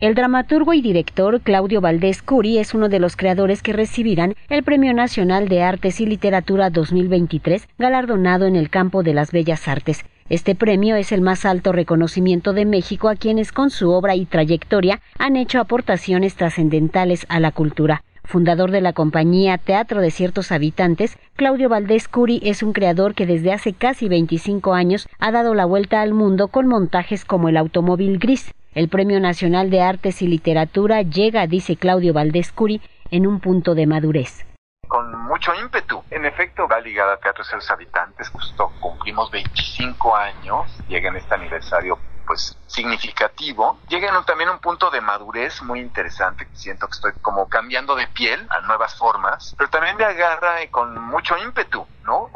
[0.00, 4.62] El dramaturgo y director Claudio Valdés Curi es uno de los creadores que recibirán el
[4.62, 10.04] Premio Nacional de Artes y Literatura 2023, galardonado en el campo de las bellas artes.
[10.28, 14.24] Este premio es el más alto reconocimiento de México a quienes con su obra y
[14.24, 18.04] trayectoria han hecho aportaciones trascendentales a la cultura.
[18.22, 23.26] Fundador de la compañía Teatro de ciertos habitantes, Claudio Valdés Curi es un creador que
[23.26, 27.56] desde hace casi 25 años ha dado la vuelta al mundo con montajes como el
[27.56, 32.80] automóvil gris, el Premio Nacional de Artes y Literatura llega, dice Claudio Valdés Curi,
[33.10, 34.46] en un punto de madurez
[34.86, 36.02] con mucho ímpetu.
[36.10, 41.16] En efecto, va ligada a Teatro de los Habitantes, justo cumplimos 25 años, llega en
[41.16, 43.78] este aniversario pues significativo.
[43.88, 48.06] Llega en también un punto de madurez muy interesante, siento que estoy como cambiando de
[48.06, 51.86] piel a nuevas formas, pero también me agarra con mucho ímpetu.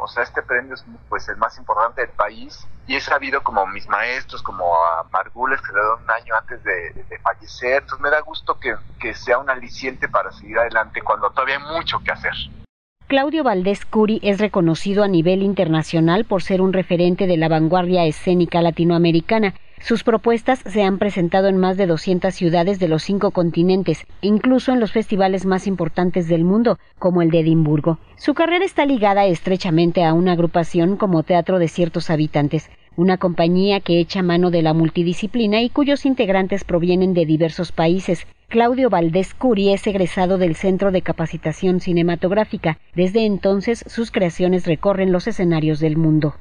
[0.03, 2.67] O sea, este premio es pues el más importante del país.
[2.87, 7.19] Y he sabido como mis maestros, como a Margules, que le un año antes de,
[7.23, 11.55] fallecer, entonces me da gusto que, que sea un aliciente para seguir adelante cuando todavía
[11.55, 12.33] hay mucho que hacer.
[13.07, 18.03] Claudio Valdés Curi es reconocido a nivel internacional por ser un referente de la vanguardia
[18.03, 19.53] escénica latinoamericana
[19.83, 24.71] sus propuestas se han presentado en más de 200 ciudades de los cinco continentes, incluso
[24.71, 27.99] en los festivales más importantes del mundo, como el de Edimburgo.
[28.15, 33.81] Su carrera está ligada estrechamente a una agrupación como Teatro de ciertos habitantes, una compañía
[33.81, 38.25] que echa mano de la multidisciplina y cuyos integrantes provienen de diversos países.
[38.47, 42.77] Claudio Valdés Curi es egresado del Centro de Capacitación Cinematográfica.
[42.95, 46.35] Desde entonces sus creaciones recorren los escenarios del mundo.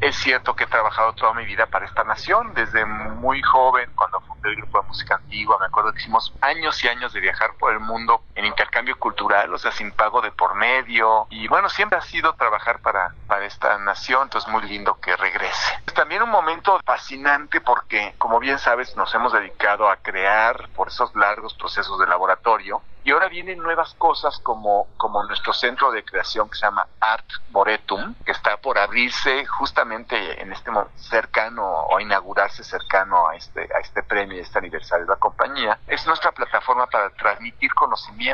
[0.00, 4.20] Es cierto que he trabajado toda mi vida para esta nación, desde muy joven, cuando
[4.22, 7.54] fundé el grupo de música antigua, me acuerdo que hicimos años y años de viajar
[7.56, 11.68] por el mundo en intercambio cultural, o sea, sin pago de por medio, y bueno,
[11.68, 15.80] siempre ha sido trabajar para, para esta nación, entonces muy lindo que regrese.
[15.86, 20.88] Es también un momento fascinante porque, como bien sabes, nos hemos dedicado a crear por
[20.88, 26.04] esos largos procesos de laboratorio, y ahora vienen nuevas cosas como, como nuestro centro de
[26.04, 31.64] creación que se llama Art Boretum, que está por abrirse justamente en este momento cercano
[31.64, 35.78] o inaugurarse cercano a este, a este premio este aniversario de la compañía.
[35.88, 38.31] Es nuestra plataforma para transmitir conocimiento,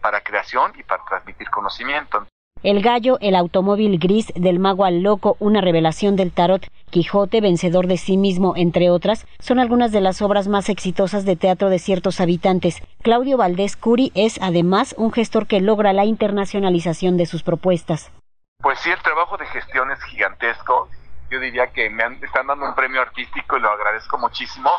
[0.00, 2.26] para creación y para transmitir conocimiento.
[2.62, 7.86] El gallo, el automóvil gris del mago al loco, una revelación del tarot, Quijote, vencedor
[7.86, 11.78] de sí mismo, entre otras, son algunas de las obras más exitosas de teatro de
[11.78, 12.82] ciertos habitantes.
[13.02, 18.10] Claudio Valdés Curi es, además, un gestor que logra la internacionalización de sus propuestas.
[18.60, 20.90] Pues sí, el trabajo de gestión es gigantesco.
[21.30, 24.70] Yo diría que me están dando un premio artístico y lo agradezco muchísimo.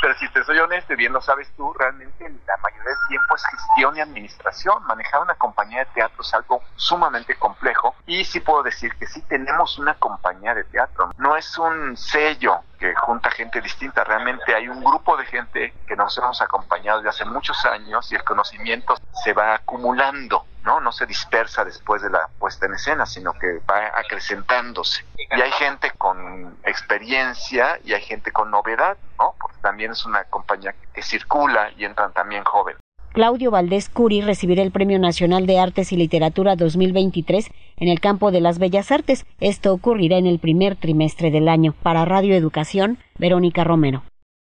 [0.00, 3.44] Pero si te soy honesto, bien lo sabes tú, realmente la mayoría del tiempo es
[3.44, 4.82] gestión y administración.
[4.84, 9.22] Manejar una compañía de teatro es algo sumamente complejo y sí puedo decir que sí
[9.22, 11.10] tenemos una compañía de teatro.
[11.18, 15.96] No es un sello que junta gente distinta, realmente hay un grupo de gente que
[15.96, 20.46] nos hemos acompañado desde hace muchos años y el conocimiento se va acumulando.
[20.78, 20.92] ¿No?
[20.92, 25.04] Se dispersa después de la puesta en escena, sino que va acrecentándose.
[25.18, 29.34] Y hay gente con experiencia y hay gente con novedad, ¿no?
[29.62, 32.80] también es una compañía que circula y entran también jóvenes.
[33.12, 38.30] Claudio Valdés Curi recibirá el Premio Nacional de Artes y Literatura 2023 en el campo
[38.30, 39.26] de las bellas artes.
[39.40, 41.74] Esto ocurrirá en el primer trimestre del año.
[41.82, 44.04] Para Radio Educación, Verónica Romero.